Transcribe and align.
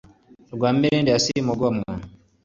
Rwa 0.53 0.69
Mirindi 0.77 1.11
ya 1.11 1.19
Simugomwa 1.23 1.91